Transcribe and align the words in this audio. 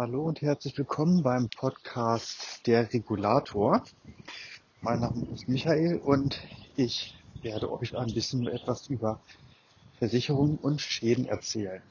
Hallo 0.00 0.22
und 0.22 0.40
herzlich 0.40 0.78
willkommen 0.78 1.22
beim 1.22 1.50
Podcast 1.50 2.66
Der 2.66 2.90
Regulator. 2.90 3.84
Mein 4.80 5.00
Name 5.00 5.26
ist 5.34 5.46
Michael 5.46 5.98
und 5.98 6.40
ich 6.74 7.14
werde 7.42 7.70
euch 7.70 7.94
ein 7.94 8.10
bisschen 8.14 8.46
etwas 8.46 8.88
über 8.88 9.20
Versicherungen 9.98 10.56
und 10.56 10.80
Schäden 10.80 11.26
erzählen. 11.26 11.82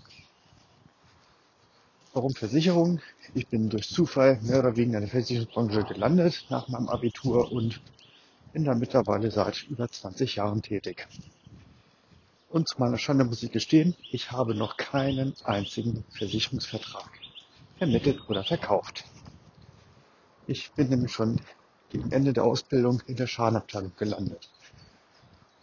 Warum 2.14 2.34
Versicherung? 2.34 3.00
Ich 3.36 3.46
bin 3.46 3.70
durch 3.70 3.88
Zufall 3.88 4.40
mehr 4.42 4.58
oder 4.58 4.76
weniger 4.76 4.98
in 4.98 5.04
der 5.04 5.12
Versicherungsbranche 5.12 5.84
gelandet 5.84 6.48
nach 6.50 6.68
meinem 6.68 6.90
Abitur 6.90 7.52
und 7.52 7.80
bin 8.54 8.64
da 8.64 8.74
mittlerweile 8.74 9.30
seit 9.30 9.68
über 9.70 9.88
20 9.88 10.38
Jahren 10.38 10.64
tätig. 10.64 11.08
Und 12.50 12.70
zu 12.70 12.80
meiner 12.80 12.98
Schande 12.98 13.26
muss 13.26 13.44
ich 13.44 13.52
gestehen, 13.52 13.96
ich 14.10 14.32
habe 14.32 14.56
noch 14.56 14.78
keinen 14.78 15.36
einzigen 15.44 16.04
Versicherungsvertrag 16.10 17.12
vermittelt 17.80 18.30
oder 18.30 18.44
verkauft. 18.44 19.06
Ich 20.48 20.72
bin 20.74 20.90
nämlich 20.90 21.14
schon 21.14 21.40
gegen 21.90 22.12
Ende 22.12 22.34
der 22.34 22.44
Ausbildung 22.44 23.02
in 23.08 23.16
der 23.16 23.26
Schadenabteilung 23.26 23.94
gelandet. 23.98 24.50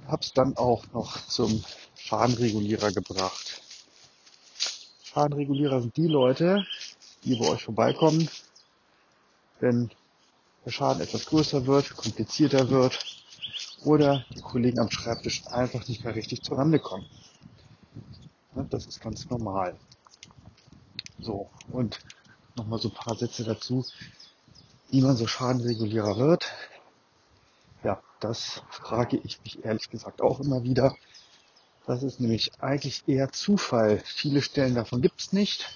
Hab's 0.08 0.32
dann 0.32 0.56
auch 0.56 0.84
noch 0.92 1.24
zum 1.26 1.62
Schadenregulierer 1.94 2.90
gebracht. 2.92 3.62
Schadenregulierer 5.04 5.82
sind 5.82 5.96
die 5.96 6.06
Leute, 6.06 6.66
die 7.24 7.36
bei 7.36 7.48
euch 7.48 7.64
vorbeikommen, 7.64 8.28
wenn 9.60 9.90
der 10.64 10.70
Schaden 10.70 11.02
etwas 11.02 11.26
größer 11.26 11.66
wird, 11.66 11.96
komplizierter 11.96 12.70
wird 12.70 12.98
oder 13.84 14.24
die 14.34 14.40
Kollegen 14.40 14.80
am 14.80 14.90
Schreibtisch 14.90 15.46
einfach 15.48 15.86
nicht 15.86 16.04
mehr 16.04 16.14
richtig 16.14 16.42
zurande 16.42 16.78
kommen. 16.78 17.06
Das 18.70 18.86
ist 18.86 19.00
ganz 19.00 19.28
normal. 19.28 19.76
So, 21.18 21.50
und 21.72 22.00
nochmal 22.56 22.78
so 22.78 22.88
ein 22.88 22.94
paar 22.94 23.16
Sätze 23.16 23.44
dazu, 23.44 23.84
wie 24.90 25.00
man 25.00 25.16
so 25.16 25.26
Schadenregulierer 25.26 26.16
wird. 26.16 26.52
Ja, 27.82 28.02
das 28.20 28.62
frage 28.70 29.18
ich 29.18 29.40
mich 29.42 29.64
ehrlich 29.64 29.90
gesagt 29.90 30.20
auch 30.20 30.40
immer 30.40 30.62
wieder. 30.62 30.94
Das 31.86 32.02
ist 32.02 32.20
nämlich 32.20 32.50
eigentlich 32.60 33.06
eher 33.06 33.32
Zufall. 33.32 34.02
Viele 34.04 34.42
Stellen 34.42 34.74
davon 34.74 35.02
gibt 35.02 35.20
es 35.20 35.32
nicht. 35.32 35.66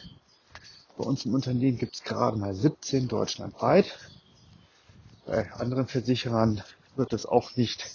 Bei 0.98 1.04
uns 1.04 1.24
im 1.24 1.34
Unternehmen 1.34 1.78
gibt 1.78 1.94
es 1.94 2.02
gerade 2.02 2.36
mal 2.36 2.54
17 2.54 3.08
deutschlandweit. 3.08 3.96
Bei 5.24 5.50
anderen 5.52 5.86
Versicherern 5.86 6.62
wird 6.96 7.12
es 7.12 7.26
auch 7.26 7.56
nicht 7.56 7.88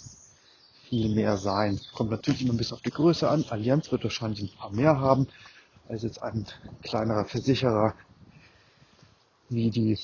viel 0.88 1.14
mehr 1.14 1.36
sein. 1.36 1.80
Kommt 1.94 2.10
natürlich 2.10 2.42
immer 2.42 2.54
ein 2.54 2.56
bisschen 2.56 2.76
auf 2.76 2.82
die 2.82 2.90
Größe 2.90 3.28
an. 3.28 3.44
Allianz 3.50 3.92
wird 3.92 4.04
wahrscheinlich 4.04 4.42
ein 4.42 4.56
paar 4.56 4.72
mehr 4.72 4.98
haben 4.98 5.28
als 5.88 6.02
jetzt 6.02 6.22
ein 6.22 6.46
kleinerer 6.82 7.24
Versicherer 7.24 7.94
wie 9.48 9.70
die 9.70 9.98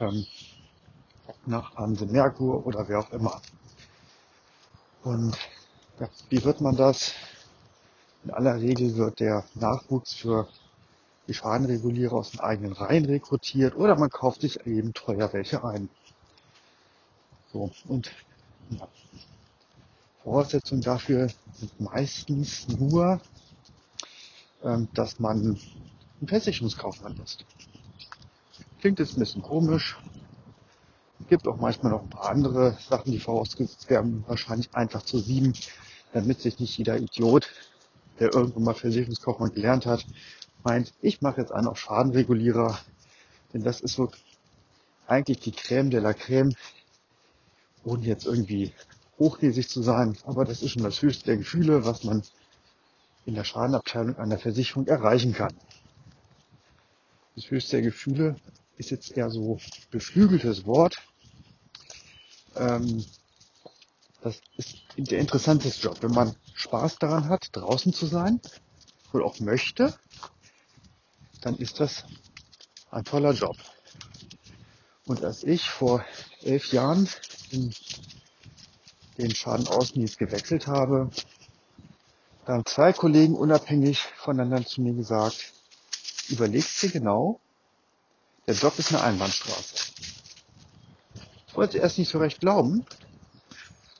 ähm, 0.00 0.26
nach 1.46 1.74
Hanse 1.76 2.06
Merkur 2.06 2.66
oder 2.66 2.88
wer 2.88 3.00
auch 3.00 3.10
immer. 3.12 3.40
Und 5.02 5.36
ja, 5.98 6.08
wie 6.28 6.44
wird 6.44 6.60
man 6.60 6.76
das? 6.76 7.12
In 8.24 8.30
aller 8.30 8.56
Regel 8.60 8.96
wird 8.96 9.20
der 9.20 9.44
Nachwuchs 9.54 10.14
für 10.14 10.48
die 11.28 11.34
Schadenregulierer 11.34 12.14
aus 12.14 12.32
den 12.32 12.40
eigenen 12.40 12.72
Reihen 12.72 13.04
rekrutiert 13.04 13.76
oder 13.76 13.96
man 13.96 14.10
kauft 14.10 14.40
sich 14.40 14.66
eben 14.66 14.92
teuer 14.94 15.32
welche 15.32 15.64
ein. 15.64 15.88
So, 17.52 17.70
und 17.86 18.10
ja, 18.70 18.88
Voraussetzungen 20.22 20.82
dafür 20.82 21.28
sind 21.54 21.80
meistens 21.80 22.68
nur, 22.68 23.20
dass 24.94 25.20
man 25.20 25.58
ein 26.20 26.28
Versicherungskaufmann 26.28 27.16
ist. 27.22 27.44
Klingt 28.80 28.98
jetzt 28.98 29.16
ein 29.16 29.20
bisschen 29.20 29.42
komisch. 29.42 29.96
Gibt 31.28 31.46
auch 31.46 31.58
manchmal 31.58 31.92
noch 31.92 32.02
ein 32.02 32.10
paar 32.10 32.30
andere 32.30 32.78
Sachen, 32.80 33.12
die 33.12 33.18
vorausgesetzt 33.18 33.90
werden, 33.90 34.24
wahrscheinlich 34.26 34.74
einfach 34.74 35.02
zu 35.02 35.18
sieben, 35.18 35.52
damit 36.12 36.40
sich 36.40 36.58
nicht 36.58 36.78
jeder 36.78 36.96
Idiot, 36.96 37.50
der 38.18 38.32
irgendwann 38.32 38.64
mal 38.64 38.74
Versicherungskaufmann 38.74 39.52
gelernt 39.52 39.84
hat, 39.84 40.06
meint, 40.64 40.92
ich 41.02 41.20
mache 41.20 41.40
jetzt 41.40 41.52
einen 41.52 41.66
auf 41.66 41.78
Schadenregulierer, 41.78 42.78
denn 43.52 43.62
das 43.62 43.80
ist 43.80 43.94
so 43.94 44.10
eigentlich 45.06 45.40
die 45.40 45.52
Creme 45.52 45.90
de 45.90 46.00
la 46.00 46.14
Creme, 46.14 46.54
ohne 47.84 48.04
jetzt 48.06 48.26
irgendwie 48.26 48.72
hochnäsig 49.18 49.68
zu 49.68 49.82
sein, 49.82 50.16
aber 50.24 50.44
das 50.44 50.62
ist 50.62 50.72
schon 50.72 50.82
das 50.82 51.02
höchste 51.02 51.26
der 51.26 51.38
Gefühle, 51.38 51.84
was 51.84 52.04
man 52.04 52.22
in 53.28 53.34
der 53.34 53.44
Schadenabteilung 53.44 54.16
einer 54.16 54.38
Versicherung 54.38 54.86
erreichen 54.86 55.34
kann. 55.34 55.54
Das 57.36 57.50
höchste 57.50 57.76
der 57.76 57.82
Gefühle 57.82 58.36
ist 58.78 58.90
jetzt 58.90 59.18
eher 59.18 59.28
so 59.28 59.58
beflügeltes 59.90 60.64
Wort. 60.64 60.96
Ähm, 62.56 63.04
das 64.22 64.40
ist 64.56 64.78
der 64.96 65.18
interessanteste 65.18 65.82
Job, 65.82 65.98
wenn 66.00 66.12
man 66.12 66.34
Spaß 66.54 66.96
daran 67.00 67.28
hat, 67.28 67.50
draußen 67.52 67.92
zu 67.92 68.06
sein 68.06 68.40
oder 69.12 69.26
auch 69.26 69.38
möchte, 69.40 69.94
dann 71.42 71.54
ist 71.58 71.80
das 71.80 72.04
ein 72.90 73.04
toller 73.04 73.32
Job. 73.32 73.58
Und 75.04 75.22
als 75.22 75.44
ich 75.44 75.68
vor 75.68 76.02
elf 76.40 76.72
Jahren 76.72 77.06
den 79.18 79.34
Schadenaußendienst 79.34 80.16
gewechselt 80.16 80.66
habe, 80.66 81.10
da 82.48 82.54
haben 82.54 82.64
zwei 82.64 82.94
Kollegen 82.94 83.34
unabhängig 83.34 84.00
voneinander 84.16 84.64
zu 84.64 84.80
mir 84.80 84.94
gesagt, 84.94 85.52
überlegst 86.30 86.82
dir 86.82 86.88
genau, 86.88 87.40
der 88.46 88.54
Job 88.54 88.78
ist 88.78 88.90
eine 88.90 89.02
Einbahnstraße. 89.02 89.92
Ich 91.46 91.54
wollte 91.54 91.76
erst 91.76 91.98
nicht 91.98 92.08
so 92.08 92.16
recht 92.16 92.40
glauben, 92.40 92.86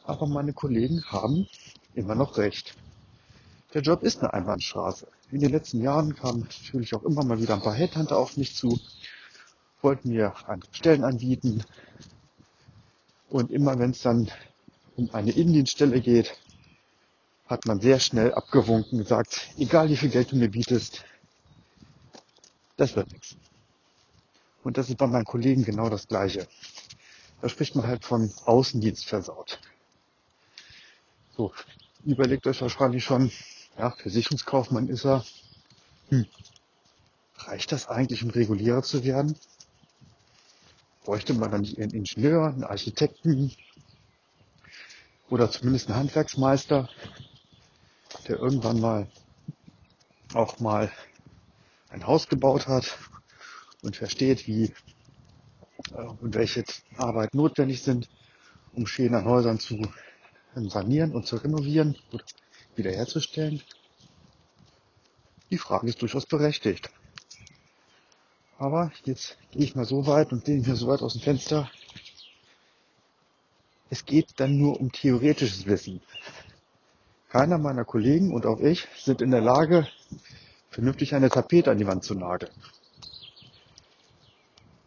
aber 0.06 0.26
meine 0.26 0.54
Kollegen 0.54 1.04
haben 1.08 1.46
immer 1.92 2.14
noch 2.14 2.38
recht. 2.38 2.74
Der 3.74 3.82
Job 3.82 4.02
ist 4.02 4.20
eine 4.20 4.32
Einbahnstraße. 4.32 5.08
In 5.30 5.40
den 5.40 5.50
letzten 5.50 5.82
Jahren 5.82 6.16
kamen 6.16 6.48
natürlich 6.64 6.94
auch 6.94 7.02
immer 7.02 7.26
mal 7.26 7.42
wieder 7.42 7.52
ein 7.52 7.60
paar 7.60 7.74
Headhunter 7.74 8.16
auf 8.16 8.38
mich 8.38 8.56
zu, 8.56 8.80
wollten 9.82 10.08
mir 10.08 10.32
andere 10.46 10.74
Stellen 10.74 11.04
anbieten. 11.04 11.64
Und 13.28 13.50
immer 13.50 13.78
wenn 13.78 13.90
es 13.90 14.00
dann 14.00 14.30
um 14.96 15.10
eine 15.12 15.32
Indienststelle 15.32 16.00
geht, 16.00 16.34
hat 17.48 17.66
man 17.66 17.80
sehr 17.80 17.98
schnell 17.98 18.34
abgewunken 18.34 18.98
und 18.98 19.04
gesagt, 19.04 19.48
egal 19.56 19.88
wie 19.88 19.96
viel 19.96 20.10
Geld 20.10 20.32
du 20.32 20.36
mir 20.36 20.50
bietest, 20.50 21.04
das 22.76 22.94
wird 22.94 23.10
nichts. 23.10 23.36
Und 24.62 24.76
das 24.76 24.88
ist 24.90 24.98
bei 24.98 25.06
meinen 25.06 25.24
Kollegen 25.24 25.64
genau 25.64 25.88
das 25.88 26.08
Gleiche. 26.08 26.46
Da 27.40 27.48
spricht 27.48 27.74
man 27.74 27.86
halt 27.86 28.04
von 28.04 28.32
Außendienst 28.44 29.06
versaut. 29.06 29.60
So, 31.36 31.52
überlegt 32.04 32.46
euch 32.46 32.60
wahrscheinlich 32.60 33.04
schon, 33.04 33.30
ja, 33.78 33.92
Versicherungskaufmann 33.92 34.88
ist 34.88 35.06
er. 35.06 35.24
Hm. 36.10 36.26
Reicht 37.36 37.72
das 37.72 37.88
eigentlich, 37.88 38.24
um 38.24 38.30
Regulierer 38.30 38.82
zu 38.82 39.04
werden? 39.04 39.38
Bräuchte 41.04 41.32
man 41.32 41.50
dann 41.50 41.62
nicht 41.62 41.78
einen 41.78 41.92
Ingenieur, 41.92 42.48
einen 42.48 42.64
Architekten 42.64 43.52
oder 45.30 45.50
zumindest 45.50 45.88
einen 45.88 45.98
Handwerksmeister, 45.98 46.88
der 48.28 48.38
irgendwann 48.38 48.80
mal 48.80 49.08
auch 50.34 50.60
mal 50.60 50.90
ein 51.88 52.06
Haus 52.06 52.28
gebaut 52.28 52.68
hat 52.68 52.98
und 53.82 53.96
versteht, 53.96 54.46
wie 54.46 54.74
äh, 55.94 56.02
und 56.20 56.34
welche 56.34 56.64
Arbeiten 56.96 57.36
notwendig 57.36 57.82
sind, 57.82 58.08
um 58.74 58.86
Schäden 58.86 59.16
an 59.16 59.24
Häusern 59.24 59.58
zu 59.58 59.80
sanieren 60.54 61.12
und 61.14 61.26
zu 61.26 61.36
renovieren 61.36 61.96
oder 62.12 62.24
wiederherzustellen. 62.74 63.62
Die 65.50 65.58
Frage 65.58 65.88
ist 65.88 66.02
durchaus 66.02 66.26
berechtigt. 66.26 66.90
Aber 68.58 68.92
jetzt 69.04 69.38
gehe 69.52 69.62
ich 69.62 69.76
mal 69.76 69.84
so 69.84 70.06
weit 70.06 70.32
und 70.32 70.46
lehne 70.46 70.66
mich 70.66 70.78
so 70.78 70.88
weit 70.88 71.00
aus 71.00 71.12
dem 71.12 71.22
Fenster. 71.22 71.70
Es 73.88 74.04
geht 74.04 74.34
dann 74.36 74.58
nur 74.58 74.80
um 74.80 74.90
theoretisches 74.90 75.64
Wissen. 75.66 76.02
Keiner 77.28 77.58
meiner 77.58 77.84
Kollegen 77.84 78.32
und 78.32 78.46
auch 78.46 78.60
ich 78.60 78.88
sind 78.96 79.20
in 79.20 79.30
der 79.30 79.42
Lage, 79.42 79.86
vernünftig 80.70 81.14
eine 81.14 81.28
Tapete 81.28 81.70
an 81.70 81.78
die 81.78 81.86
Wand 81.86 82.02
zu 82.02 82.14
nageln. 82.14 82.52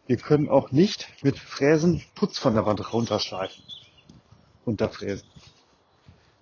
Wir 0.08 0.16
können 0.16 0.48
auch 0.48 0.72
nicht 0.72 1.08
mit 1.22 1.38
Fräsen 1.38 2.02
Putz 2.16 2.38
von 2.38 2.54
der 2.54 2.66
Wand 2.66 2.92
runterschleifen. 2.92 3.62
Unterfräsen. 4.64 5.28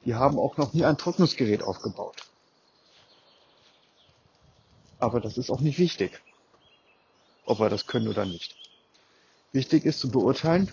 Die 0.06 0.14
haben 0.14 0.38
auch 0.38 0.56
noch 0.56 0.72
nie 0.72 0.84
ein 0.84 0.96
Trocknungsgerät 0.96 1.62
aufgebaut. 1.62 2.16
Aber 4.98 5.20
das 5.20 5.36
ist 5.36 5.50
auch 5.50 5.60
nicht 5.60 5.78
wichtig, 5.78 6.20
ob 7.44 7.60
wir 7.60 7.68
das 7.68 7.86
können 7.86 8.08
oder 8.08 8.24
nicht. 8.24 8.56
Wichtig 9.52 9.84
ist 9.84 10.00
zu 10.00 10.10
beurteilen, 10.10 10.72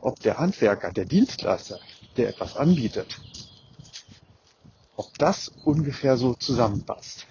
ob 0.00 0.20
der 0.20 0.38
Handwerker, 0.38 0.92
der 0.92 1.04
Dienstleister, 1.06 1.80
der 2.16 2.28
etwas 2.28 2.56
anbietet, 2.56 3.20
ob 4.98 5.16
das 5.16 5.52
ungefähr 5.64 6.16
so 6.16 6.34
zusammenpasst. 6.34 7.26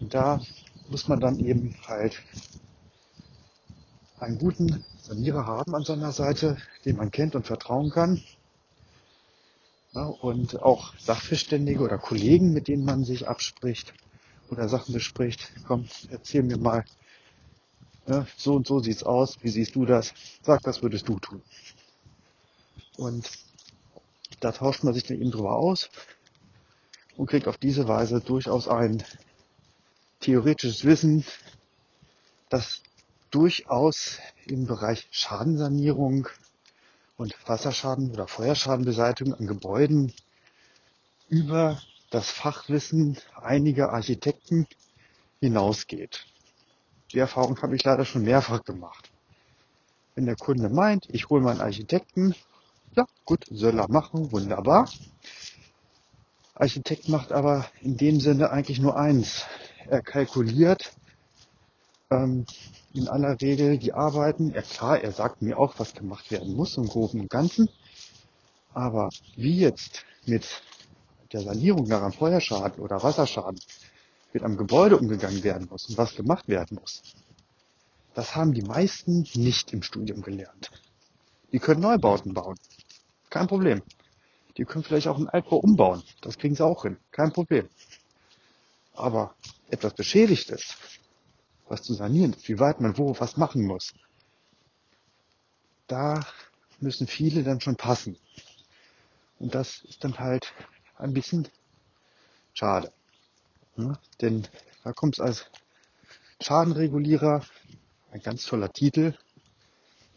Und 0.00 0.14
da 0.14 0.40
muss 0.88 1.08
man 1.08 1.18
dann 1.18 1.40
eben 1.40 1.74
halt 1.86 2.22
einen 4.20 4.38
guten 4.38 4.84
Sanierer 5.02 5.46
haben 5.46 5.74
an 5.74 5.84
seiner 5.84 6.12
Seite, 6.12 6.56
den 6.84 6.96
man 6.96 7.10
kennt 7.10 7.34
und 7.34 7.46
vertrauen 7.46 7.90
kann. 7.90 8.22
Ja, 9.92 10.04
und 10.04 10.62
auch 10.62 10.96
Sachverständige 10.98 11.80
oder 11.80 11.98
Kollegen, 11.98 12.52
mit 12.52 12.68
denen 12.68 12.84
man 12.84 13.04
sich 13.04 13.26
abspricht 13.26 13.92
oder 14.50 14.68
Sachen 14.68 14.94
bespricht. 14.94 15.50
Komm, 15.66 15.88
erzähl 16.10 16.44
mir 16.44 16.58
mal, 16.58 16.84
ja, 18.06 18.24
so 18.36 18.54
und 18.54 18.68
so 18.68 18.78
sieht's 18.78 19.02
aus, 19.02 19.36
wie 19.42 19.48
siehst 19.48 19.74
du 19.74 19.84
das? 19.84 20.14
Sag, 20.42 20.60
was 20.64 20.80
würdest 20.80 21.08
du 21.08 21.18
tun? 21.18 21.42
Und 22.96 23.47
da 24.40 24.52
tauscht 24.52 24.84
man 24.84 24.94
sich 24.94 25.04
dann 25.04 25.20
eben 25.20 25.30
drüber 25.30 25.56
aus 25.56 25.90
und 27.16 27.26
kriegt 27.26 27.48
auf 27.48 27.58
diese 27.58 27.88
Weise 27.88 28.20
durchaus 28.20 28.68
ein 28.68 29.02
theoretisches 30.20 30.84
Wissen, 30.84 31.24
das 32.48 32.82
durchaus 33.30 34.18
im 34.46 34.66
Bereich 34.66 35.08
Schadensanierung 35.10 36.28
und 37.16 37.34
Wasserschaden 37.46 38.12
oder 38.12 38.28
Feuerschadenbeseitigung 38.28 39.34
an 39.34 39.46
Gebäuden 39.46 40.12
über 41.28 41.80
das 42.10 42.30
Fachwissen 42.30 43.18
einiger 43.34 43.92
Architekten 43.92 44.66
hinausgeht. 45.40 46.26
Die 47.12 47.18
Erfahrung 47.18 47.60
habe 47.60 47.76
ich 47.76 47.84
leider 47.84 48.04
schon 48.04 48.22
mehrfach 48.22 48.64
gemacht. 48.64 49.10
Wenn 50.14 50.26
der 50.26 50.36
Kunde 50.36 50.68
meint, 50.68 51.06
ich 51.10 51.28
hole 51.28 51.42
meinen 51.42 51.60
Architekten, 51.60 52.34
ja 52.98 53.06
gut, 53.24 53.46
soll 53.48 53.78
er 53.78 53.88
machen, 53.88 54.32
wunderbar. 54.32 54.90
Architekt 56.54 57.08
macht 57.08 57.30
aber 57.30 57.66
in 57.80 57.96
dem 57.96 58.18
Sinne 58.18 58.50
eigentlich 58.50 58.80
nur 58.80 58.96
eins. 58.96 59.44
Er 59.86 60.02
kalkuliert 60.02 60.92
ähm, 62.10 62.44
in 62.92 63.06
aller 63.06 63.40
Regel 63.40 63.78
die 63.78 63.92
Arbeiten. 63.92 64.50
Ja 64.50 64.62
klar, 64.62 65.00
er 65.00 65.12
sagt 65.12 65.42
mir 65.42 65.58
auch, 65.58 65.78
was 65.78 65.94
gemacht 65.94 66.32
werden 66.32 66.54
muss 66.56 66.76
im 66.76 66.88
Groben 66.88 67.20
und 67.20 67.30
Ganzen. 67.30 67.68
Aber 68.74 69.10
wie 69.36 69.60
jetzt 69.60 70.04
mit 70.26 70.44
der 71.32 71.42
Sanierung 71.42 71.86
nach 71.86 72.02
einem 72.02 72.12
Feuerschaden 72.12 72.82
oder 72.82 73.00
Wasserschaden 73.00 73.60
mit 74.32 74.42
einem 74.42 74.56
Gebäude 74.56 74.98
umgegangen 74.98 75.44
werden 75.44 75.68
muss 75.70 75.88
und 75.88 75.96
was 75.98 76.16
gemacht 76.16 76.48
werden 76.48 76.78
muss, 76.80 77.02
das 78.14 78.34
haben 78.34 78.52
die 78.54 78.62
meisten 78.62 79.24
nicht 79.34 79.72
im 79.72 79.84
Studium 79.84 80.22
gelernt. 80.22 80.72
Die 81.52 81.60
können 81.60 81.80
Neubauten 81.80 82.34
bauen. 82.34 82.56
Kein 83.30 83.46
Problem. 83.46 83.82
Die 84.56 84.64
können 84.64 84.84
vielleicht 84.84 85.06
auch 85.06 85.16
einen 85.16 85.28
Altbau 85.28 85.56
umbauen. 85.58 86.02
Das 86.20 86.38
kriegen 86.38 86.54
sie 86.54 86.64
auch 86.64 86.82
hin. 86.82 86.98
Kein 87.12 87.32
Problem. 87.32 87.68
Aber 88.94 89.34
etwas 89.70 89.94
Beschädigtes, 89.94 90.76
was 91.68 91.82
zu 91.82 91.94
sanieren 91.94 92.32
ist, 92.32 92.48
wie 92.48 92.58
weit 92.58 92.80
man 92.80 92.98
wo 92.98 93.14
was 93.18 93.36
machen 93.36 93.64
muss, 93.64 93.94
da 95.86 96.26
müssen 96.80 97.06
viele 97.06 97.42
dann 97.42 97.60
schon 97.60 97.76
passen. 97.76 98.18
Und 99.38 99.54
das 99.54 99.82
ist 99.84 100.02
dann 100.02 100.18
halt 100.18 100.52
ein 100.96 101.12
bisschen 101.12 101.48
schade. 102.54 102.92
Ja, 103.76 103.98
denn 104.20 104.46
da 104.82 104.92
kommt 104.92 105.14
es 105.14 105.20
als 105.20 105.46
Schadenregulierer, 106.40 107.44
ein 108.10 108.20
ganz 108.22 108.44
toller 108.44 108.72
Titel, 108.72 109.16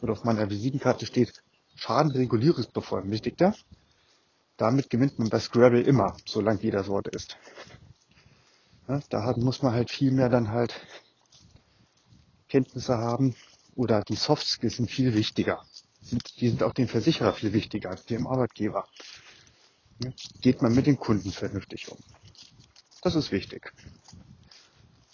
oder 0.02 0.14
auf 0.14 0.24
meiner 0.24 0.50
Visitenkarte 0.50 1.06
steht 1.06 1.44
Schadenregulierungsbevollmächtigter. 1.76 3.56
Damit 4.58 4.90
gewinnt 4.90 5.18
man 5.18 5.30
bei 5.30 5.40
Scrabble 5.40 5.82
immer, 5.82 6.16
solange 6.26 6.62
jeder 6.62 6.84
Sorte 6.84 7.10
ist. 7.12 7.38
Ja, 8.88 9.02
da 9.10 9.34
muss 9.38 9.62
man 9.62 9.74
halt 9.74 9.90
viel 9.90 10.12
mehr 10.12 10.30
dann 10.30 10.50
halt 10.50 10.74
Kenntnisse 12.50 12.98
haben 12.98 13.36
oder 13.76 14.02
die 14.02 14.16
Soft 14.16 14.46
Skills 14.46 14.76
sind 14.76 14.92
viel 14.92 15.14
wichtiger. 15.14 15.64
Die 16.40 16.50
sind 16.50 16.64
auch 16.64 16.74
dem 16.74 16.88
Versicherer 16.88 17.34
viel 17.34 17.54
wichtiger 17.54 17.90
als 17.90 18.06
dem 18.06 18.28
Arbeitgeber. 18.28 18.88
Geht 20.42 20.62
man 20.62 20.76
mit 20.76 20.88
den 20.88 20.98
Kunden 20.98 21.32
vernünftig 21.32 21.90
um. 21.92 21.98
Das 23.02 23.16
ist 23.16 23.32
wichtig. 23.32 23.72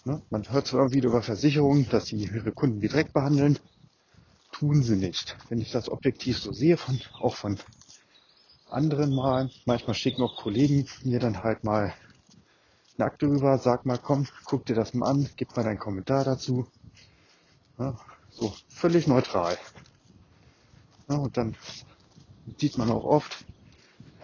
Man 0.04 0.50
hört 0.50 0.66
zwar 0.66 0.92
wieder 0.92 1.08
über 1.08 1.22
Versicherungen, 1.22 1.88
dass 1.90 2.06
sie 2.06 2.16
ihre 2.16 2.52
Kunden 2.52 2.80
wie 2.80 2.88
Dreck 2.88 3.12
behandeln. 3.12 3.58
Tun 4.58 4.82
sie 4.82 4.96
nicht. 4.96 5.36
Wenn 5.48 5.60
ich 5.60 5.70
das 5.70 5.88
objektiv 5.88 6.38
so 6.38 6.52
sehe, 6.52 6.76
von, 6.76 7.00
auch 7.20 7.36
von 7.36 7.58
anderen 8.68 9.14
mal, 9.14 9.50
manchmal 9.66 9.94
schicken 9.94 10.22
auch 10.22 10.34
Kollegen 10.34 10.88
mir 11.04 11.20
dann 11.20 11.44
halt 11.44 11.62
mal 11.62 11.94
eine 12.96 13.06
Akte 13.06 13.28
rüber, 13.28 13.56
sag 13.58 13.86
mal, 13.86 13.98
komm, 13.98 14.26
guck 14.44 14.66
dir 14.66 14.74
das 14.74 14.94
mal 14.94 15.10
an, 15.10 15.28
gib 15.36 15.56
mal 15.56 15.62
deinen 15.62 15.78
Kommentar 15.78 16.24
dazu. 16.24 16.66
Ja, 17.78 17.96
so, 18.30 18.52
völlig 18.68 19.06
neutral. 19.06 19.56
Ja, 21.08 21.16
und 21.18 21.36
dann 21.36 21.56
sieht 22.58 22.78
man 22.78 22.90
auch 22.90 23.04
oft, 23.04 23.44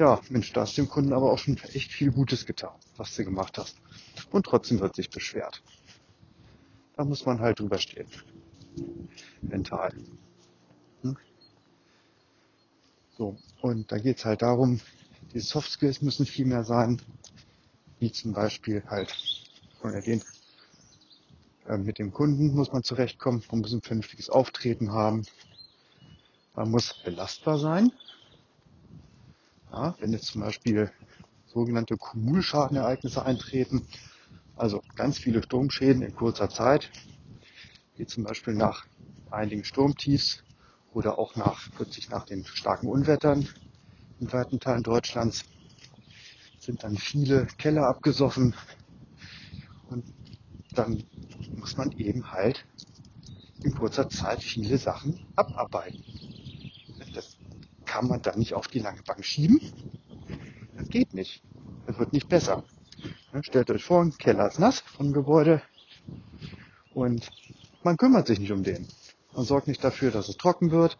ja, 0.00 0.20
Mensch, 0.30 0.52
da 0.52 0.62
hast 0.62 0.76
dem 0.76 0.88
Kunden 0.88 1.12
aber 1.12 1.30
auch 1.30 1.38
schon 1.38 1.56
echt 1.74 1.92
viel 1.92 2.10
Gutes 2.10 2.44
getan, 2.44 2.74
was 2.96 3.14
du 3.14 3.24
gemacht 3.24 3.56
hast. 3.56 3.76
Und 4.32 4.46
trotzdem 4.46 4.80
wird 4.80 4.96
sich 4.96 5.10
beschwert. 5.10 5.62
Da 6.96 7.04
muss 7.04 7.24
man 7.24 7.38
halt 7.38 7.60
drüber 7.60 7.78
stehen. 7.78 8.08
Mental. 9.42 9.92
Hm? 11.04 11.16
So, 13.16 13.38
und 13.60 13.92
da 13.92 13.98
geht's 13.98 14.24
halt 14.24 14.42
darum, 14.42 14.80
die 15.32 15.40
Soft 15.40 15.70
Skills 15.70 16.02
müssen 16.02 16.26
viel 16.26 16.46
mehr 16.46 16.64
sein, 16.64 17.00
wie 18.00 18.10
zum 18.10 18.32
Beispiel 18.32 18.82
halt 18.86 19.14
schon 19.80 19.94
erwähnt, 19.94 20.24
äh, 21.68 21.76
mit 21.76 21.98
dem 21.98 22.12
Kunden 22.12 22.54
muss 22.54 22.72
man 22.72 22.82
zurechtkommen, 22.82 23.44
man 23.50 23.60
muss 23.60 23.72
ein 23.72 23.82
vernünftiges 23.82 24.30
Auftreten 24.30 24.92
haben, 24.92 25.24
man 26.54 26.70
muss 26.70 26.94
belastbar 27.04 27.58
sein. 27.58 27.92
Ja, 29.70 29.94
wenn 30.00 30.12
jetzt 30.12 30.26
zum 30.26 30.40
Beispiel 30.40 30.90
sogenannte 31.46 31.96
Kumulschadenereignisse 31.96 33.24
eintreten, 33.24 33.86
also 34.56 34.82
ganz 34.94 35.18
viele 35.18 35.42
Sturmschäden 35.42 36.02
in 36.02 36.14
kurzer 36.14 36.48
Zeit, 36.48 36.90
wie 37.96 38.06
zum 38.06 38.24
Beispiel 38.24 38.54
nach 38.54 38.86
einigen 39.30 39.64
Sturmtiefs 39.64 40.42
oder 40.94 41.18
auch 41.18 41.36
nach, 41.36 41.68
plötzlich 41.74 42.08
nach 42.08 42.24
den 42.24 42.44
starken 42.46 42.86
Unwettern 42.86 43.48
in 44.20 44.32
weiten 44.32 44.60
Teilen 44.60 44.82
Deutschlands, 44.82 45.44
sind 46.58 46.82
dann 46.82 46.96
viele 46.96 47.46
Keller 47.58 47.86
abgesoffen 47.88 48.54
und 49.90 50.04
dann 50.74 51.04
muss 51.56 51.76
man 51.76 51.92
eben 51.98 52.30
halt 52.30 52.64
in 53.62 53.74
kurzer 53.74 54.08
Zeit 54.08 54.42
viele 54.42 54.78
Sachen 54.78 55.20
abarbeiten. 55.36 56.02
Das 57.14 57.36
kann 57.84 58.06
man 58.06 58.22
dann 58.22 58.38
nicht 58.38 58.54
auf 58.54 58.68
die 58.68 58.78
lange 58.78 59.02
Bank 59.02 59.24
schieben. 59.24 59.60
Das 60.76 60.88
geht 60.88 61.12
nicht. 61.12 61.42
Das 61.86 61.98
wird 61.98 62.12
nicht 62.12 62.28
besser. 62.28 62.64
Stellt 63.42 63.70
euch 63.70 63.84
vor, 63.84 64.02
ein 64.02 64.16
Keller 64.16 64.46
ist 64.46 64.58
nass 64.58 64.80
vom 64.80 65.12
Gebäude 65.12 65.60
und 66.92 67.30
man 67.82 67.96
kümmert 67.96 68.28
sich 68.28 68.38
nicht 68.38 68.52
um 68.52 68.62
den. 68.62 68.86
Man 69.34 69.44
sorgt 69.44 69.66
nicht 69.66 69.82
dafür, 69.82 70.12
dass 70.12 70.28
es 70.28 70.36
trocken 70.36 70.70
wird. 70.70 70.96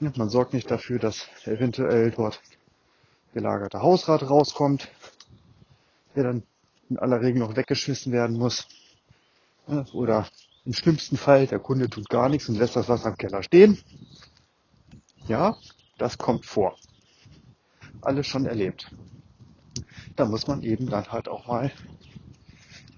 Man 0.00 0.28
sorgt 0.28 0.54
nicht 0.54 0.70
dafür, 0.70 0.98
dass 0.98 1.28
eventuell 1.44 2.10
dort 2.10 2.40
gelagerter 3.32 3.80
Hausrat 3.80 4.28
rauskommt, 4.28 4.88
der 6.16 6.24
dann 6.24 6.42
in 6.90 6.98
aller 6.98 7.20
Regel 7.20 7.40
noch 7.40 7.56
weggeschmissen 7.56 8.12
werden 8.12 8.36
muss. 8.36 8.66
Oder 9.92 10.26
im 10.64 10.72
schlimmsten 10.72 11.16
Fall, 11.16 11.46
der 11.46 11.60
Kunde 11.60 11.88
tut 11.88 12.08
gar 12.08 12.28
nichts 12.28 12.48
und 12.48 12.56
lässt 12.56 12.74
das 12.74 12.88
Wasser 12.88 13.10
im 13.10 13.16
Keller 13.16 13.42
stehen. 13.42 13.78
Ja, 15.28 15.56
das 15.96 16.18
kommt 16.18 16.44
vor. 16.44 16.76
Alles 18.00 18.26
schon 18.26 18.46
erlebt. 18.46 18.90
Da 20.16 20.24
muss 20.24 20.46
man 20.48 20.62
eben 20.62 20.86
dann 20.86 21.06
halt 21.12 21.28
auch 21.28 21.46
mal 21.46 21.70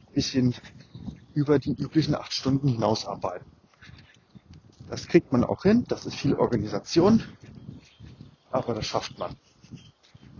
ein 0.06 0.14
bisschen 0.14 0.54
über 1.34 1.58
die 1.58 1.72
üblichen 1.72 2.14
acht 2.14 2.32
Stunden 2.32 2.68
hinaus 2.68 3.04
arbeiten. 3.06 3.44
Das 4.90 5.06
kriegt 5.06 5.30
man 5.30 5.44
auch 5.44 5.62
hin, 5.62 5.84
das 5.86 6.04
ist 6.04 6.16
viel 6.16 6.34
Organisation, 6.34 7.22
aber 8.50 8.74
das 8.74 8.86
schafft 8.86 9.16
man. 9.20 9.36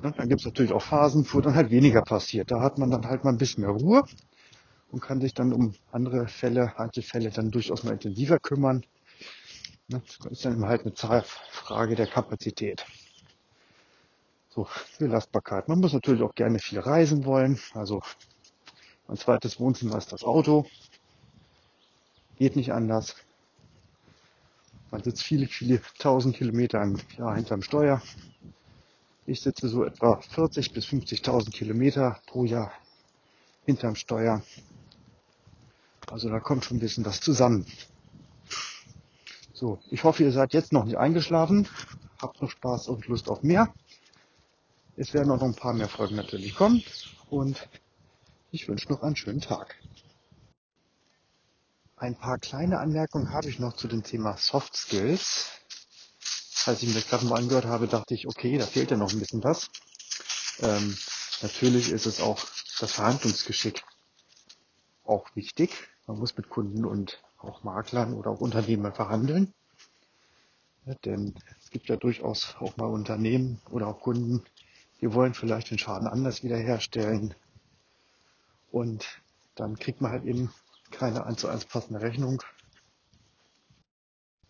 Dann 0.03 0.29
gibt 0.29 0.41
es 0.41 0.45
natürlich 0.47 0.73
auch 0.73 0.83
Phasen, 0.83 1.25
wo 1.31 1.41
dann 1.41 1.55
halt 1.55 1.71
weniger 1.71 2.03
passiert. 2.03 2.51
Da 2.51 2.61
hat 2.61 2.77
man 2.77 2.91
dann 2.91 3.07
halt 3.07 3.23
mal 3.23 3.31
ein 3.31 3.39
bisschen 3.39 3.63
mehr 3.63 3.71
Ruhe 3.71 4.03
und 4.91 5.01
kann 5.01 5.21
sich 5.21 5.35
dann 5.35 5.53
um 5.53 5.75
andere 5.93 6.27
Fälle, 6.27 6.77
Einzelfälle 6.79 7.31
dann 7.31 7.53
durchaus 7.53 7.85
mal 7.85 7.93
intensiver 7.93 8.41
kümmern. 8.41 8.85
Das 9.89 10.03
ist 10.31 10.45
dann 10.45 10.65
halt 10.65 10.83
eine 10.85 11.25
Frage 11.51 11.95
der 11.95 12.09
Kapazität. 12.09 12.85
So, 14.49 14.67
Belastbarkeit. 14.99 15.69
Man 15.69 15.79
muss 15.79 15.93
natürlich 15.93 16.23
auch 16.23 16.35
gerne 16.35 16.59
viel 16.59 16.81
reisen 16.81 17.25
wollen. 17.25 17.61
Also 17.75 18.03
mein 19.07 19.17
zweites 19.17 19.61
Wohnzimmer 19.61 19.97
ist 19.99 20.13
das 20.13 20.25
Auto. 20.25 20.67
Geht 22.37 22.57
nicht 22.57 22.73
anders. 22.73 23.15
Man 24.91 25.03
sitzt 25.03 25.23
viele, 25.23 25.47
viele 25.47 25.81
tausend 25.99 26.37
Kilometer 26.37 26.83
im 26.83 26.99
Jahr 27.17 27.37
hinterm 27.37 27.63
Steuer. 27.63 28.03
Ich 29.27 29.41
sitze 29.41 29.69
so 29.69 29.85
etwa 29.85 30.21
40 30.21 30.73
bis 30.73 30.87
50.000 30.87 31.51
Kilometer 31.51 32.21
pro 32.27 32.45
Jahr 32.45 32.73
hinterm 33.65 33.95
Steuer. 33.95 34.43
Also 36.11 36.29
da 36.29 36.41
kommt 36.41 36.65
schon 36.65 36.79
ein 36.79 36.81
bisschen 36.81 37.05
was 37.05 37.21
zusammen. 37.21 37.67
So, 39.53 39.79
ich 39.91 40.03
hoffe, 40.03 40.25
ihr 40.25 40.33
seid 40.33 40.55
jetzt 40.55 40.73
noch 40.73 40.85
nicht 40.85 40.97
eingeschlafen, 40.97 41.69
habt 42.21 42.43
noch 42.43 42.51
Spaß 42.51 42.89
und 42.89 43.07
Lust 43.07 43.29
auf 43.29 43.43
mehr. 43.43 43.73
Es 44.97 45.15
werden 45.15 45.31
auch 45.31 45.37
noch 45.37 45.47
ein 45.47 45.55
paar 45.55 45.75
mehr 45.75 45.89
Folgen 45.89 46.17
natürlich 46.17 46.55
kommen 46.55 46.83
und 47.29 47.69
ich 48.51 48.69
wünsche 48.69 48.91
noch 48.91 49.03
einen 49.03 49.17
schönen 49.17 49.41
Tag. 49.41 49.77
Ein 52.01 52.15
paar 52.15 52.39
kleine 52.39 52.79
Anmerkungen 52.79 53.31
habe 53.31 53.51
ich 53.51 53.59
noch 53.59 53.75
zu 53.75 53.87
dem 53.87 54.03
Thema 54.03 54.35
Soft 54.39 54.75
Skills. 54.75 55.51
Als 56.65 56.83
ich 56.83 56.89
mir 56.89 56.95
das 56.95 57.07
gerade 57.07 57.27
mal 57.27 57.39
angehört 57.39 57.67
habe, 57.67 57.89
dachte 57.89 58.15
ich, 58.15 58.27
okay, 58.27 58.57
da 58.57 58.67
fehlt 58.67 58.91
ja 58.91 58.97
noch 58.97 59.13
ein 59.13 59.19
bisschen 59.19 59.45
was. 59.45 59.69
Ähm, 60.61 60.97
natürlich 61.43 61.93
ist 61.93 62.07
es 62.07 62.23
auch 62.23 62.43
das 62.81 62.93
Verhandlungsgeschick 62.93 63.85
auch 65.05 65.27
wichtig. 65.37 65.73
Man 66.07 66.19
muss 66.19 66.35
mit 66.39 66.49
Kunden 66.49 66.87
und 66.87 67.23
auch 67.37 67.65
Maklern 67.65 68.15
oder 68.15 68.31
auch 68.31 68.41
Unternehmen 68.41 68.95
verhandeln. 68.95 69.53
Ja, 70.87 70.95
denn 71.05 71.35
es 71.63 71.69
gibt 71.69 71.91
ja 71.91 71.97
durchaus 71.97 72.57
auch 72.61 72.79
mal 72.79 72.87
Unternehmen 72.87 73.61
oder 73.69 73.89
auch 73.89 74.01
Kunden, 74.01 74.43
die 75.03 75.13
wollen 75.13 75.35
vielleicht 75.35 75.71
den 75.71 75.79
Schaden 75.79 76.09
anders 76.09 76.43
wiederherstellen. 76.43 77.35
Und 78.73 79.21
dann 79.55 79.79
kriegt 79.79 80.01
man 80.01 80.13
halt 80.13 80.25
eben 80.25 80.51
keine 80.91 81.25
1 81.25 81.41
zu 81.41 81.49
1 81.49 81.67
passende 81.67 82.01
Rechnung, 82.01 82.43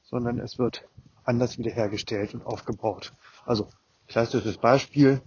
sondern 0.02 0.38
es 0.38 0.58
wird 0.58 0.88
anders 1.24 1.58
wiederhergestellt 1.58 2.34
und 2.34 2.44
aufgebaut. 2.44 3.12
Also, 3.44 3.68
klassisches 4.08 4.58
Beispiel. 4.58 5.22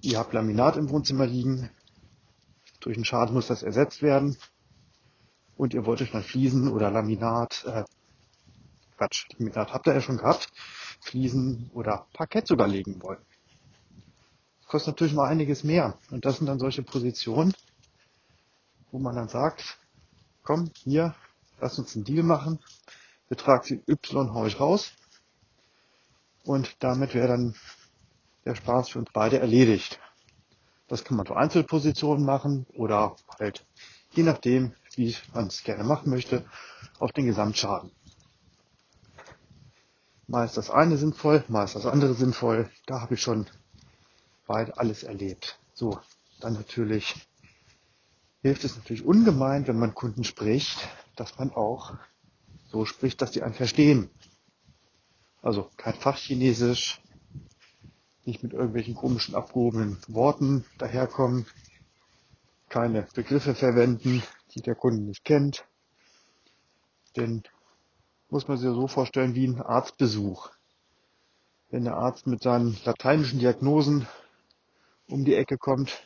Ihr 0.00 0.18
habt 0.18 0.32
Laminat 0.32 0.76
im 0.76 0.90
Wohnzimmer 0.90 1.26
liegen. 1.26 1.70
Durch 2.80 2.96
einen 2.96 3.04
Schaden 3.04 3.34
muss 3.34 3.46
das 3.46 3.62
ersetzt 3.62 4.02
werden. 4.02 4.36
Und 5.56 5.74
ihr 5.74 5.86
wollt 5.86 6.02
euch 6.02 6.12
mal 6.12 6.22
Fliesen 6.22 6.68
oder 6.68 6.90
Laminat, 6.90 7.64
äh, 7.66 7.84
Quatsch, 8.96 9.26
Laminat 9.38 9.72
habt 9.72 9.86
ihr 9.86 9.94
ja 9.94 10.00
schon 10.00 10.16
gehabt, 10.16 10.48
Fliesen 11.00 11.70
oder 11.74 12.06
Parkett 12.14 12.46
sogar 12.46 12.66
legen 12.68 13.02
wollen. 13.02 13.20
Das 14.60 14.68
kostet 14.68 14.94
natürlich 14.94 15.14
mal 15.14 15.28
einiges 15.28 15.62
mehr. 15.62 15.98
Und 16.10 16.24
das 16.24 16.38
sind 16.38 16.46
dann 16.46 16.58
solche 16.58 16.82
Positionen, 16.82 17.52
wo 18.92 18.98
man 18.98 19.16
dann 19.16 19.28
sagt, 19.28 19.78
komm, 20.44 20.70
hier, 20.84 21.14
lass 21.60 21.78
uns 21.78 21.96
einen 21.96 22.04
Deal 22.04 22.22
machen. 22.22 22.60
Betrag 23.28 23.68
Y 23.70 24.34
hau 24.34 24.46
ich 24.46 24.60
raus. 24.60 24.92
Und 26.44 26.76
damit 26.80 27.14
wäre 27.14 27.28
dann 27.28 27.54
der 28.44 28.54
Spaß 28.54 28.90
für 28.90 28.98
uns 28.98 29.08
beide 29.12 29.38
erledigt. 29.38 29.98
Das 30.88 31.04
kann 31.04 31.16
man 31.16 31.26
für 31.26 31.36
Einzelpositionen 31.36 32.24
machen 32.24 32.66
oder 32.74 33.16
halt, 33.38 33.64
je 34.10 34.22
nachdem, 34.22 34.74
wie 34.94 35.16
man 35.32 35.46
es 35.46 35.62
gerne 35.62 35.84
machen 35.84 36.10
möchte, 36.10 36.44
auf 36.98 37.12
den 37.12 37.26
Gesamtschaden. 37.26 37.90
Mal 40.26 40.44
ist 40.44 40.56
das 40.56 40.70
eine 40.70 40.98
sinnvoll, 40.98 41.44
mal 41.48 41.64
ist 41.64 41.76
das 41.76 41.86
andere 41.86 42.14
sinnvoll. 42.14 42.70
Da 42.86 43.00
habe 43.00 43.14
ich 43.14 43.22
schon 43.22 43.46
weit 44.46 44.78
alles 44.78 45.02
erlebt. 45.02 45.58
So, 45.72 45.98
dann 46.40 46.54
natürlich 46.54 47.14
hilft 48.42 48.64
es 48.64 48.76
natürlich 48.76 49.04
ungemein, 49.04 49.66
wenn 49.66 49.78
man 49.78 49.94
Kunden 49.94 50.24
spricht, 50.24 50.88
dass 51.16 51.38
man 51.38 51.52
auch 51.52 51.94
so 52.70 52.84
spricht, 52.84 53.22
dass 53.22 53.30
die 53.30 53.42
einen 53.42 53.54
verstehen. 53.54 54.10
Also 55.40 55.70
kein 55.76 55.94
Fachchinesisch, 55.94 57.00
nicht 58.24 58.42
mit 58.42 58.52
irgendwelchen 58.52 58.94
komischen 58.94 59.34
abgehobenen 59.34 59.98
Worten 60.08 60.64
daherkommen, 60.78 61.46
keine 62.68 63.06
Begriffe 63.14 63.54
verwenden, 63.54 64.22
die 64.54 64.62
der 64.62 64.74
Kunde 64.74 65.02
nicht 65.02 65.24
kennt. 65.24 65.64
Denn 67.16 67.42
muss 68.30 68.48
man 68.48 68.56
sich 68.56 68.68
so 68.68 68.88
vorstellen 68.88 69.34
wie 69.34 69.46
ein 69.46 69.60
Arztbesuch. 69.60 70.50
Wenn 71.70 71.84
der 71.84 71.96
Arzt 71.96 72.26
mit 72.26 72.42
seinen 72.42 72.76
lateinischen 72.84 73.38
Diagnosen 73.38 74.06
um 75.08 75.24
die 75.24 75.34
Ecke 75.34 75.58
kommt, 75.58 76.02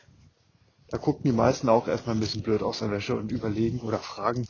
da 0.89 0.99
gucken 0.99 1.23
die 1.25 1.37
meisten 1.37 1.69
auch 1.69 1.89
erstmal 1.89 2.17
ein 2.17 2.21
bisschen 2.21 2.43
blöd 2.43 2.63
aus 2.63 2.79
der 2.79 2.91
Wäsche 2.91 3.17
und 3.17 3.33
überlegen 3.33 3.81
oder 3.81 3.99
fragen, 3.99 4.47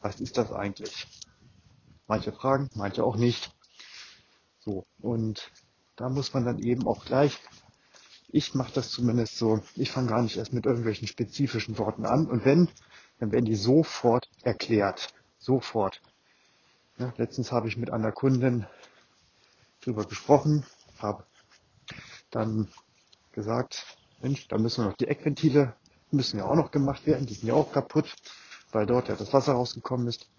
was 0.00 0.20
ist 0.20 0.36
das 0.36 0.52
eigentlich? 0.52 1.06
Manche 2.06 2.32
fragen, 2.32 2.68
manche 2.74 3.02
auch 3.04 3.16
nicht. 3.16 3.54
So, 4.60 4.86
und 5.00 5.50
da 5.96 6.08
muss 6.08 6.34
man 6.34 6.44
dann 6.44 6.58
eben 6.58 6.86
auch 6.86 7.04
gleich, 7.04 7.38
ich 8.28 8.54
mache 8.54 8.72
das 8.72 8.90
zumindest 8.90 9.38
so, 9.38 9.62
ich 9.76 9.90
fange 9.90 10.08
gar 10.08 10.22
nicht 10.22 10.36
erst 10.36 10.52
mit 10.52 10.66
irgendwelchen 10.66 11.06
spezifischen 11.08 11.78
Worten 11.78 12.04
an 12.04 12.26
und 12.26 12.44
wenn, 12.44 12.68
dann 13.18 13.32
werden 13.32 13.44
die 13.44 13.56
sofort 13.56 14.28
erklärt. 14.42 15.14
Sofort. 15.38 16.00
Ja, 16.98 17.12
letztens 17.16 17.52
habe 17.52 17.68
ich 17.68 17.76
mit 17.76 17.90
einer 17.90 18.12
Kundin 18.12 18.66
drüber 19.80 20.04
gesprochen, 20.04 20.64
habe 20.98 21.24
dann 22.30 22.68
gesagt, 23.32 23.98
Mensch, 24.24 24.48
da 24.48 24.56
müssen 24.56 24.86
noch 24.86 24.96
die 24.96 25.06
Eckventile, 25.06 25.74
müssen 26.10 26.38
ja 26.38 26.46
auch 26.46 26.54
noch 26.54 26.70
gemacht 26.70 27.06
werden, 27.06 27.26
die 27.26 27.34
sind 27.34 27.46
ja 27.46 27.52
auch 27.52 27.72
kaputt, 27.72 28.14
weil 28.72 28.86
dort 28.86 29.08
ja 29.08 29.16
das 29.16 29.34
Wasser 29.34 29.52
rausgekommen 29.52 30.08
ist. 30.08 30.30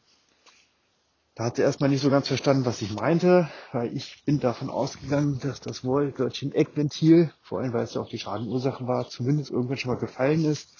Da 1.36 1.46
hat 1.46 1.58
sie 1.58 1.62
erstmal 1.62 1.89
nicht 1.89 2.01
so 2.01 2.10
ganz 2.10 2.27
verstanden, 2.27 2.65
was 2.65 2.82
ich 2.82 2.94
meinte, 2.94 3.48
weil 3.74 3.96
ich 3.96 4.24
bin 4.25 4.39
davon 4.39 4.72
ausgegangen, 4.72 5.39
dass 5.39 5.62
das 5.62 5.84
Wollwörtchen 5.84 6.51
Eckventil, 6.51 7.32
vor 7.44 7.60
allem 7.60 7.74
weil 7.74 7.84
es 7.84 7.94
ja 7.94 8.01
auch 8.01 8.10
die 8.10 8.18
Schadenursache 8.18 8.88
war, 8.88 9.08
zumindest 9.08 9.51
irgendwann 9.51 9.77
schon 9.77 9.92
mal 9.92 10.00
gefallen 10.00 10.46
ist. 10.46 10.74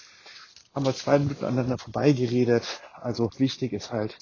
Haben 0.74 0.86
wir 0.86 0.94
zwei 0.94 1.20
Minuten 1.20 1.44
aneinander 1.44 1.78
vorbeigeredet. 1.78 2.64
Also 2.94 3.30
wichtig 3.38 3.72
ist 3.72 3.92
halt, 3.92 4.16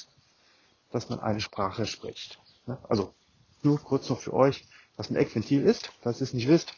dass 0.91 1.09
man 1.09 1.21
eine 1.21 1.41
Sprache 1.41 1.87
spricht. 1.87 2.39
Also 2.87 3.15
nur 3.63 3.79
kurz 3.79 4.11
noch 4.11 4.21
für 4.21 4.35
euch, 4.35 4.67
was 4.97 5.09
ein 5.09 5.17
Eckventil 5.17 5.63
ist, 5.63 5.91
falls 6.03 6.21
ihr 6.21 6.25
es 6.25 6.35
nicht 6.35 6.49
wisst. 6.49 6.75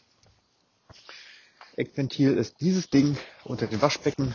Eckventil 1.77 2.35
ist 2.37 2.59
dieses 2.59 2.89
Ding 2.89 3.17
unter 3.43 3.67
dem 3.67 3.79
Waschbecken, 3.83 4.33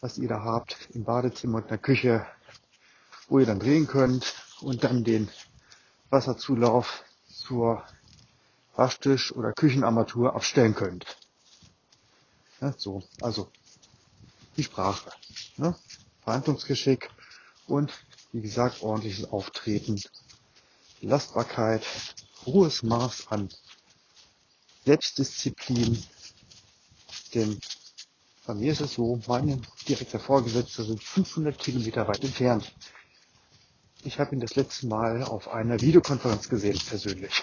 was 0.00 0.16
ihr 0.16 0.28
da 0.28 0.42
habt, 0.42 0.88
im 0.94 1.04
Badezimmer 1.04 1.58
und 1.58 1.64
in 1.64 1.68
der 1.68 1.78
Küche, 1.78 2.26
wo 3.28 3.38
ihr 3.38 3.44
dann 3.44 3.60
drehen 3.60 3.86
könnt 3.86 4.34
und 4.62 4.82
dann 4.82 5.04
den 5.04 5.28
Wasserzulauf 6.08 7.04
zur 7.28 7.84
Waschtisch- 8.76 9.32
oder 9.32 9.52
Küchenarmatur 9.52 10.34
abstellen 10.34 10.74
könnt. 10.74 11.18
Ja, 12.62 12.72
so, 12.78 13.02
also 13.20 13.50
die 14.56 14.64
Sprache, 14.64 15.10
ne? 15.58 15.76
Verhandlungsgeschick 16.22 17.10
und 17.66 17.92
wie 18.32 18.40
gesagt 18.40 18.82
ordentliches 18.82 19.30
Auftreten, 19.30 20.00
Belastbarkeit, 21.02 21.84
hohes 22.46 22.82
Maß 22.82 23.26
an 23.28 23.50
Selbstdisziplin. 24.86 26.00
Denn 27.34 27.60
bei 28.46 28.54
mir 28.54 28.72
ist 28.72 28.80
es 28.80 28.94
so, 28.94 29.20
meine 29.26 29.60
direkte 29.88 30.20
Vorgesetzte 30.20 30.84
sind 30.84 31.02
500 31.02 31.58
Kilometer 31.58 32.06
weit 32.06 32.22
entfernt. 32.22 32.72
Ich 34.04 34.20
habe 34.20 34.36
ihn 34.36 34.40
das 34.40 34.54
letzte 34.54 34.86
Mal 34.86 35.24
auf 35.24 35.48
einer 35.48 35.80
Videokonferenz 35.80 36.48
gesehen, 36.48 36.78
persönlich. 36.88 37.42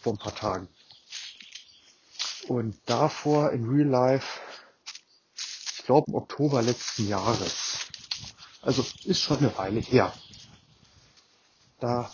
Vor 0.00 0.14
ein 0.14 0.18
paar 0.18 0.34
Tagen. 0.34 0.68
Und 2.48 2.80
davor 2.86 3.52
in 3.52 3.68
Real 3.68 3.88
Life, 3.88 4.40
ich 5.36 5.84
glaube 5.84 6.10
im 6.10 6.14
Oktober 6.14 6.62
letzten 6.62 7.06
Jahres. 7.06 7.76
Also 8.62 8.84
ist 9.04 9.20
schon 9.20 9.38
eine 9.38 9.56
Weile 9.58 9.80
her. 9.80 10.14
Da 11.80 12.10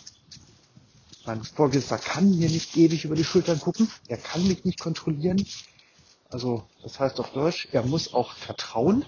mein 1.29 1.43
Vorgesetzter 1.43 1.99
kann 1.99 2.39
mir 2.39 2.49
nicht 2.49 2.75
ewig 2.75 3.05
über 3.05 3.13
die 3.13 3.23
Schultern 3.23 3.59
gucken. 3.59 3.87
Er 4.07 4.17
kann 4.17 4.47
mich 4.47 4.65
nicht 4.65 4.79
kontrollieren. 4.79 5.45
Also 6.31 6.63
das 6.81 6.99
heißt 6.99 7.19
auf 7.19 7.31
Deutsch, 7.33 7.67
er 7.71 7.83
muss 7.83 8.15
auch 8.15 8.33
vertrauen, 8.33 9.05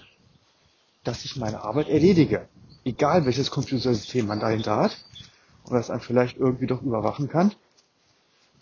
dass 1.02 1.24
ich 1.24 1.34
meine 1.34 1.62
Arbeit 1.62 1.88
erledige. 1.88 2.48
Egal 2.84 3.26
welches 3.26 3.50
Computersystem 3.50 4.24
man 4.24 4.38
dahinter 4.38 4.76
hat 4.76 5.04
und 5.64 5.74
das 5.74 5.90
einen 5.90 6.00
vielleicht 6.00 6.36
irgendwie 6.36 6.68
doch 6.68 6.80
überwachen 6.82 7.28
kann. 7.28 7.52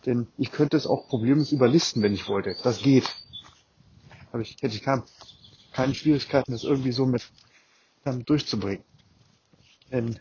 Denn 0.07 0.27
ich 0.39 0.53
könnte 0.53 0.79
es 0.79 0.87
auch 0.87 1.09
problemlos 1.09 1.53
überlisten, 1.53 2.03
wenn 2.03 2.15
ich 2.15 2.29
wollte. 2.29 2.57
Das 2.63 2.79
geht. 2.79 3.15
Aber 4.33 4.41
ich 4.41 4.57
hätte 4.63 4.81
keine, 4.81 5.03
keine 5.73 5.95
Schwierigkeiten, 5.95 6.53
das 6.53 6.65
irgendwie 6.65 6.93
so 6.93 7.05
mit 7.05 7.29
damit 8.05 8.27
durchzubringen. 8.27 8.85
Denn 9.93 10.19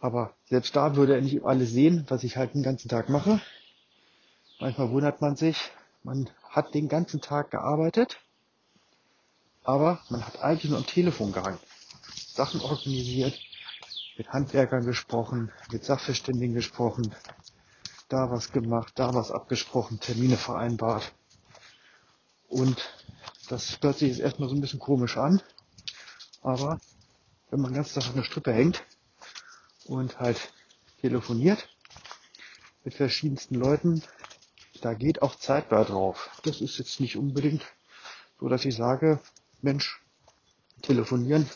aber 0.00 0.34
selbst 0.46 0.76
da 0.76 0.96
würde 0.96 1.14
er 1.14 1.20
nicht 1.20 1.44
alles 1.44 1.70
sehen, 1.70 2.04
was 2.08 2.24
ich 2.24 2.36
halt 2.36 2.54
den 2.54 2.62
ganzen 2.62 2.88
Tag 2.88 3.08
mache. 3.08 3.40
Manchmal 4.60 4.90
wundert 4.90 5.20
man 5.20 5.36
sich, 5.36 5.70
man 6.02 6.30
hat 6.48 6.74
den 6.74 6.88
ganzen 6.88 7.20
Tag 7.20 7.50
gearbeitet, 7.50 8.18
aber 9.64 10.00
man 10.08 10.26
hat 10.26 10.40
eigentlich 10.40 10.70
nur 10.70 10.78
am 10.78 10.86
Telefon 10.86 11.32
gehangen. 11.32 11.58
Sachen 12.34 12.60
organisiert, 12.60 13.38
mit 14.16 14.28
Handwerkern 14.32 14.84
gesprochen, 14.84 15.52
mit 15.70 15.84
Sachverständigen 15.84 16.54
gesprochen, 16.54 17.14
da 18.08 18.30
was 18.30 18.52
gemacht, 18.52 18.92
da 18.96 19.14
was 19.14 19.30
abgesprochen, 19.30 20.00
Termine 20.00 20.36
vereinbart. 20.36 21.12
Und 22.48 22.82
Das 23.48 23.78
hört 23.80 23.98
sich 23.98 24.10
jetzt 24.10 24.20
erstmal 24.20 24.48
so 24.48 24.54
ein 24.54 24.60
bisschen 24.60 24.78
komisch 24.78 25.16
an, 25.16 25.40
aber 26.42 26.78
wenn 27.50 27.60
man 27.60 27.72
ganz 27.72 27.94
Tag 27.94 28.06
an 28.08 28.16
der 28.16 28.22
Strippe 28.24 28.52
hängt 28.52 28.82
und 29.88 30.20
halt 30.20 30.52
telefoniert 31.00 31.68
mit 32.84 32.94
verschiedensten 32.94 33.56
Leuten, 33.56 34.02
da 34.80 34.94
geht 34.94 35.22
auch 35.22 35.34
Zeit 35.34 35.68
bei 35.68 35.82
drauf. 35.84 36.30
Das 36.44 36.60
ist 36.60 36.78
jetzt 36.78 37.00
nicht 37.00 37.16
unbedingt 37.16 37.62
so, 38.38 38.48
dass 38.48 38.64
ich 38.64 38.76
sage, 38.76 39.18
Mensch, 39.60 40.00
telefonieren, 40.82 41.48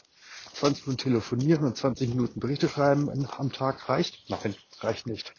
20 0.54 0.86
Minuten 0.86 1.02
telefonieren 1.02 1.64
und 1.64 1.76
20 1.76 2.08
Minuten 2.10 2.40
Berichte 2.40 2.68
schreiben 2.68 3.08
am 3.38 3.52
Tag 3.52 3.88
reicht? 3.88 4.28
Nein, 4.28 4.54
reicht 4.80 5.06
nicht. 5.06 5.32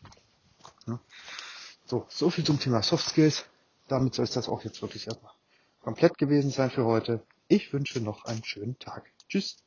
So, 1.85 2.05
so 2.09 2.29
viel 2.29 2.45
zum 2.45 2.59
Thema 2.59 2.81
Soft 2.81 3.09
Skills. 3.09 3.45
Damit 3.87 4.15
soll 4.15 4.23
es 4.23 4.31
das 4.31 4.47
auch 4.47 4.63
jetzt 4.63 4.81
wirklich 4.81 5.07
erstmal 5.07 5.33
komplett 5.81 6.17
gewesen 6.17 6.49
sein 6.49 6.71
für 6.71 6.85
heute. 6.85 7.21
Ich 7.49 7.73
wünsche 7.73 7.99
noch 7.99 8.25
einen 8.25 8.43
schönen 8.43 8.79
Tag. 8.79 9.11
Tschüss. 9.27 9.57